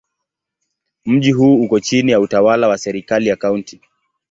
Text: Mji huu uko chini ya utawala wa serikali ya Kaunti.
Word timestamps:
Mji 1.05 1.31
huu 1.31 1.61
uko 1.61 1.79
chini 1.79 2.11
ya 2.11 2.19
utawala 2.19 2.67
wa 2.67 2.77
serikali 2.77 3.27
ya 3.29 3.35
Kaunti. 3.35 3.81